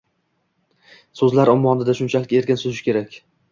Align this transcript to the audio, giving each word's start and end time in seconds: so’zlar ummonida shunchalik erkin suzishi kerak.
so’zlar 1.19 1.53
ummonida 1.55 1.97
shunchalik 2.01 2.35
erkin 2.41 2.61
suzishi 2.65 2.91
kerak. 2.91 3.23